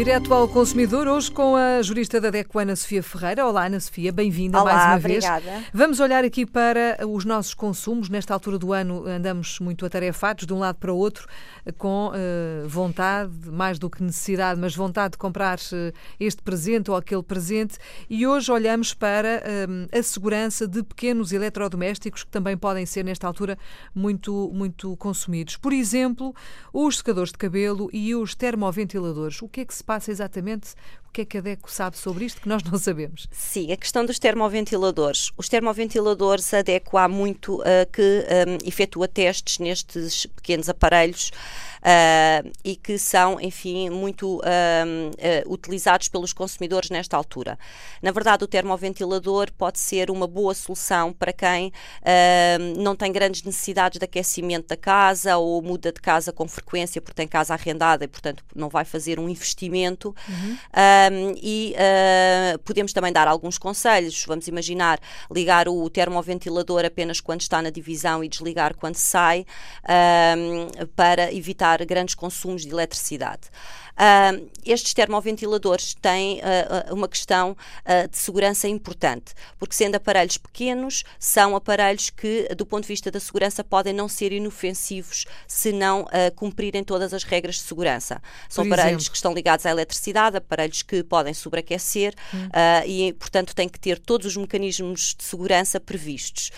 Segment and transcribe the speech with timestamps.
[0.00, 3.46] Direto ao consumidor, hoje com a jurista da DECO, Ana Sofia Ferreira.
[3.46, 5.40] Olá, Ana Sofia, bem-vinda mais uma obrigada.
[5.44, 5.64] vez.
[5.74, 8.08] Vamos olhar aqui para os nossos consumos.
[8.08, 11.28] Nesta altura do ano andamos muito atarefados, de um lado para o outro,
[11.76, 16.96] com uh, vontade, mais do que necessidade, mas vontade de comprar uh, este presente ou
[16.96, 17.76] aquele presente.
[18.08, 23.26] E hoje olhamos para uh, a segurança de pequenos eletrodomésticos que também podem ser, nesta
[23.26, 23.58] altura,
[23.94, 25.58] muito, muito consumidos.
[25.58, 26.34] Por exemplo,
[26.72, 29.42] os secadores de cabelo e os termoventiladores.
[29.42, 30.74] O que é que se se passa exatamente?
[31.10, 33.26] O que é que a DECO sabe sobre isto que nós não sabemos?
[33.32, 35.32] Sim, a questão dos termoventiladores.
[35.36, 41.32] Os termoventiladores, a DECO há muito uh, que um, efetua testes nestes pequenos aparelhos
[41.80, 47.58] uh, e que são, enfim, muito uh, utilizados pelos consumidores nesta altura.
[48.00, 51.72] Na verdade, o termoventilador pode ser uma boa solução para quem
[52.76, 57.16] não tem grandes necessidades de aquecimento da casa ou muda de casa com frequência porque
[57.16, 60.14] tem casa arrendada e, portanto, não vai fazer um investimento.
[60.28, 60.56] Uhum.
[61.42, 61.74] E
[62.64, 64.24] podemos também dar alguns conselhos.
[64.26, 64.98] Vamos imaginar
[65.30, 69.44] ligar o termoventilador apenas quando está na divisão e desligar quando sai,
[70.96, 73.50] para evitar evitar grandes consumos de eletricidade.
[74.00, 81.04] Uh, estes termoventiladores têm uh, uma questão uh, de segurança importante, porque sendo aparelhos pequenos,
[81.18, 86.06] são aparelhos que, do ponto de vista da segurança, podem não ser inofensivos se não
[86.36, 88.22] cumprirem todas as regras de segurança.
[88.48, 89.10] São Por aparelhos exemplo?
[89.10, 92.48] que estão ligados à eletricidade, aparelhos que podem sobreaquecer hum.
[92.86, 96.50] e, portanto, têm que ter todos os mecanismos de segurança previstos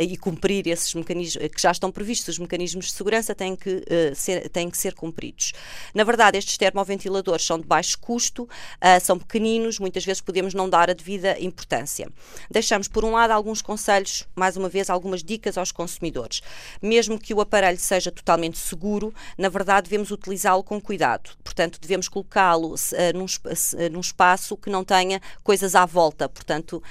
[0.00, 2.34] e cumprir esses mecanismos que já estão previstos.
[2.34, 3.82] Os mecanismos de segurança têm que,
[4.14, 5.52] ser, têm que ser cumpridos.
[5.94, 10.68] Na verdade, estes termoventiladores são de baixo custo, uh, são pequeninos, muitas vezes podemos não
[10.68, 12.08] dar a devida importância.
[12.50, 16.42] Deixamos, por um lado, alguns conselhos, mais uma vez, algumas dicas aos consumidores.
[16.82, 21.30] Mesmo que o aparelho seja totalmente seguro, na verdade, devemos utilizá-lo com cuidado.
[21.44, 22.76] Portanto, devemos colocá-lo uh,
[23.14, 26.82] num, uh, num, espaço que não tenha coisas à volta, portanto,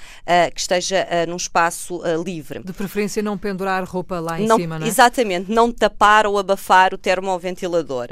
[0.54, 2.60] que esteja num espaço livre.
[2.60, 4.88] De preferência, não pendurar roupa lá em não, cima, não é?
[4.88, 8.08] Exatamente, não tapar ou abafar o termoventilador.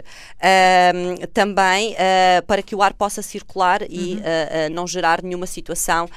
[1.32, 4.20] também também uh, para que o ar possa circular e uhum.
[4.20, 6.08] uh, não gerar nenhuma situação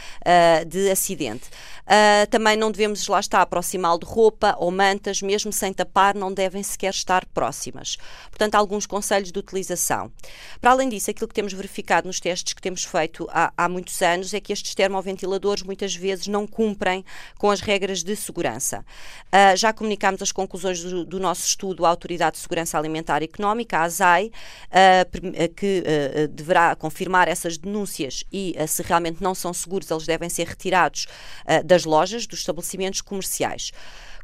[0.67, 1.49] de acidente.
[2.31, 6.63] Também não devemos, lá estar, aproximá-lo de roupa ou mantas, mesmo sem tapar, não devem
[6.63, 7.97] sequer estar próximas.
[8.29, 10.11] Portanto, alguns conselhos de utilização.
[10.59, 14.01] Para além disso, aquilo que temos verificado nos testes que temos feito há, há muitos
[14.01, 17.05] anos é que estes termoventiladores muitas vezes não cumprem
[17.37, 18.83] com as regras de segurança.
[19.27, 23.25] Uh, já comunicámos as conclusões do, do, nosso estudo à Autoridade de Segurança Alimentar e
[23.25, 24.31] Económica, a ASAI,
[24.71, 25.24] uh,
[25.55, 25.83] que
[26.31, 31.05] deverá confirmar essas denúncias e se realmente não são seguros, eles devem ser retirados
[31.63, 33.73] da das lojas, dos estabelecimentos comerciais.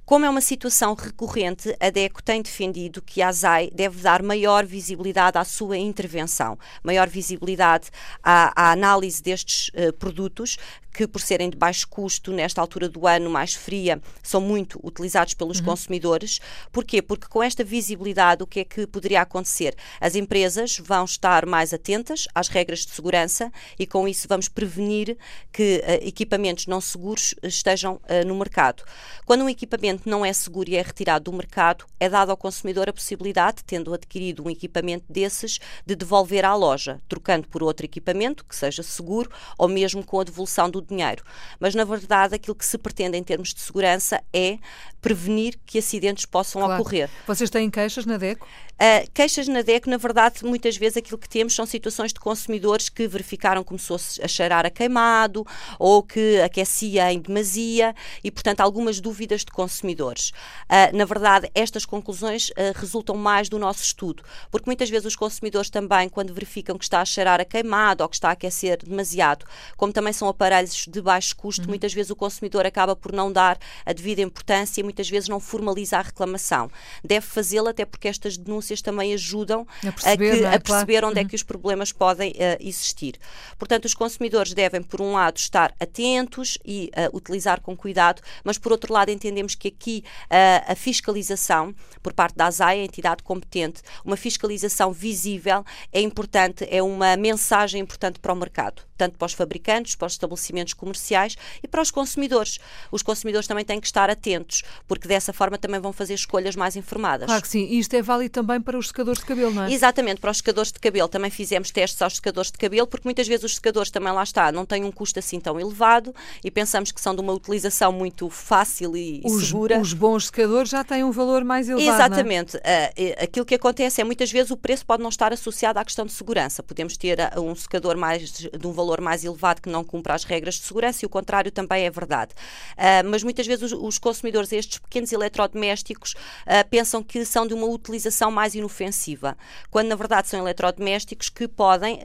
[0.05, 4.65] Como é uma situação recorrente, a DECO tem defendido que a ASAI deve dar maior
[4.65, 7.89] visibilidade à sua intervenção, maior visibilidade
[8.23, 10.57] à, à análise destes uh, produtos,
[10.93, 15.33] que, por serem de baixo custo, nesta altura do ano mais fria, são muito utilizados
[15.33, 15.65] pelos uhum.
[15.65, 16.39] consumidores.
[16.71, 17.01] Porquê?
[17.01, 19.75] Porque com esta visibilidade, o que é que poderia acontecer?
[19.99, 25.17] As empresas vão estar mais atentas às regras de segurança e, com isso, vamos prevenir
[25.51, 28.83] que uh, equipamentos não seguros estejam uh, no mercado.
[29.25, 32.89] Quando um equipamento não é seguro e é retirado do mercado, é dado ao consumidor
[32.89, 38.43] a possibilidade, tendo adquirido um equipamento desses, de devolver à loja, trocando por outro equipamento
[38.45, 41.23] que seja seguro ou mesmo com a devolução do dinheiro.
[41.59, 44.57] Mas, na verdade, aquilo que se pretende em termos de segurança é
[45.01, 46.81] prevenir que acidentes possam claro.
[46.81, 47.09] ocorrer.
[47.25, 48.47] Vocês têm queixas na DECO?
[48.81, 52.89] Uh, queixas na DECO, na verdade, muitas vezes aquilo que temos são situações de consumidores
[52.89, 55.45] que verificaram que começou a cheirar a queimado
[55.77, 57.93] ou que aquecia em demasia
[58.23, 60.31] e, portanto, algumas dúvidas de consumidores.
[60.65, 65.15] Uh, na verdade, estas conclusões uh, resultam mais do nosso estudo, porque muitas vezes os
[65.15, 68.79] consumidores também, quando verificam que está a cheirar a queimado ou que está a aquecer
[68.83, 69.45] demasiado,
[69.77, 71.69] como também são aparelhos de baixo custo, uhum.
[71.69, 75.39] muitas vezes o consumidor acaba por não dar a devida importância e muitas vezes não
[75.39, 76.69] formaliza a reclamação.
[77.03, 80.55] Deve fazê-lo até porque estas denúncias também ajudam a perceber, a que, é?
[80.55, 81.07] a perceber claro.
[81.07, 81.27] onde é uhum.
[81.27, 83.15] é que os problemas podem uh, existir.
[83.57, 88.57] Portanto, os consumidores devem, por um lado, estar atentos e uh, utilizar com cuidado, mas
[88.57, 93.23] por outro lado, entendemos que aqui uh, a fiscalização por parte da ASAI, a entidade
[93.23, 99.25] competente, uma fiscalização visível é importante, é uma mensagem importante para o mercado, tanto para
[99.25, 102.59] os fabricantes, para os estabelecimentos comerciais e para os consumidores.
[102.91, 106.75] Os consumidores também têm que estar atentos, porque dessa forma também vão fazer escolhas mais
[106.75, 107.25] informadas.
[107.25, 107.65] Claro que sim.
[107.65, 109.73] E isto é válido também para os secadores de cabelo, não é?
[109.73, 111.09] Exatamente, para os secadores de cabelo.
[111.09, 114.51] Também fizemos testes aos secadores de cabelo, porque muitas vezes os secadores também lá está,
[114.51, 116.13] não têm um custo assim tão elevado
[116.43, 119.79] e pensamos que são de uma utilização muito fácil e, os, segura.
[119.79, 121.89] Os bons secadores já têm um valor mais elevado.
[121.89, 121.95] É?
[121.95, 122.57] Exatamente.
[122.57, 126.05] Uh, aquilo que acontece é muitas vezes o preço pode não estar associado à questão
[126.05, 126.61] de segurança.
[126.61, 130.55] Podemos ter um secador mais de um valor mais elevado que não cumpra as regras
[130.55, 132.33] de segurança e o contrário também é verdade.
[132.73, 137.53] Uh, mas muitas vezes os, os, consumidores, estes pequenos eletrodomésticos, uh, pensam que são de
[137.53, 139.37] uma utilização mais inofensiva,
[139.69, 141.99] quando na verdade são eletrodomésticos que podem,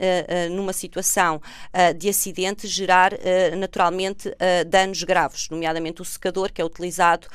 [0.51, 1.41] numa situação
[1.97, 3.13] de acidente, gerar
[3.57, 4.31] naturalmente
[4.67, 7.27] danos graves, nomeadamente o secador que é utilizado,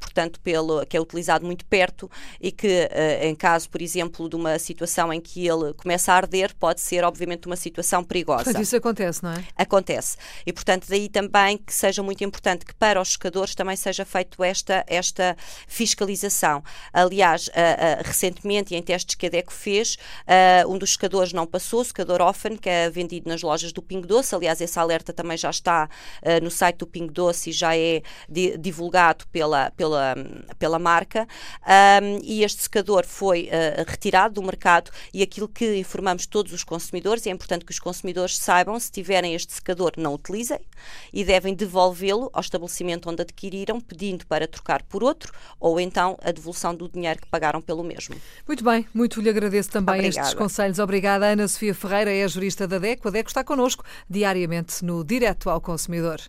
[0.00, 2.10] portanto, pelo, que é utilizado muito perto
[2.40, 2.88] e que,
[3.22, 7.04] em caso, por exemplo, de uma situação em que ele começa a arder, pode ser,
[7.04, 8.51] obviamente, uma situação perigosa.
[8.60, 9.44] Isso acontece, não é?
[9.56, 10.16] Acontece.
[10.46, 14.42] E, portanto, daí também que seja muito importante que para os secadores também seja feito
[14.42, 16.62] esta, esta fiscalização.
[16.92, 19.96] Aliás, uh, uh, recentemente, em testes que a DECO fez,
[20.26, 23.82] uh, um dos secadores não passou, o secador Offen, que é vendido nas lojas do
[23.82, 24.34] Pingo Doce.
[24.34, 25.88] Aliás, esse alerta também já está
[26.42, 30.14] no site do Pingo Doce e já é di divulgado pela, pela,
[30.58, 31.26] pela marca.
[32.02, 33.48] Um, e este secador foi
[33.86, 37.78] retirado do mercado e aquilo que informamos todos os consumidores, e é importante que os
[37.78, 40.60] consumidores saibam, se tiverem este secador, não utilizem
[41.12, 46.30] e devem devolvê-lo ao estabelecimento onde adquiriram, pedindo para trocar por outro ou então a
[46.30, 48.14] devolução do dinheiro que pagaram pelo mesmo.
[48.46, 50.20] Muito bem, muito lhe agradeço também Obrigada.
[50.20, 50.78] estes conselhos.
[50.78, 53.08] Obrigada, Ana Sofia Ferreira, é a jurista da DECO.
[53.08, 56.20] A DECO está connosco diariamente no Direto ao Consumidor.